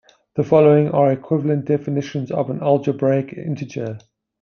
[0.33, 3.99] The following are equivalent definitions of an algebraic integer.